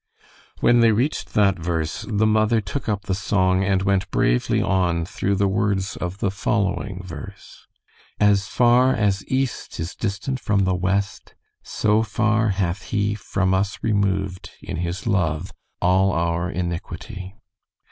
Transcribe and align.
When 0.61 0.79
they 0.79 0.91
reached 0.91 1.35
that 1.35 1.59
verse, 1.59 2.07
the 2.09 2.25
mother 2.25 2.59
took 2.59 2.89
up 2.89 3.03
the 3.03 3.13
song 3.13 3.63
and 3.63 3.83
went 3.83 4.09
bravely 4.09 4.59
on 4.59 5.05
through 5.05 5.35
the 5.35 5.47
words 5.47 5.95
of 5.95 6.17
the 6.17 6.31
following 6.31 7.03
verse: 7.03 7.67
"As 8.19 8.47
far 8.47 8.95
as 8.95 9.23
east 9.27 9.79
is 9.79 9.93
distant 9.93 10.39
from 10.39 10.63
The 10.63 10.73
west, 10.73 11.35
so 11.61 12.01
far 12.01 12.49
hath 12.49 12.85
he 12.85 13.13
From 13.13 13.53
us 13.53 13.77
removed, 13.83 14.49
in 14.59 14.77
his 14.77 15.05
love, 15.05 15.51
All 15.83 16.11
our 16.13 16.49
iniquity." 16.49 17.35